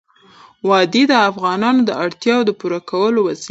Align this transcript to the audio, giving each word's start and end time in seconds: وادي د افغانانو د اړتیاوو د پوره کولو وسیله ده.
وادي 0.69 1.03
د 1.11 1.13
افغانانو 1.29 1.81
د 1.85 1.91
اړتیاوو 2.03 2.47
د 2.47 2.51
پوره 2.59 2.79
کولو 2.89 3.19
وسیله 3.27 3.45
ده. 3.47 3.49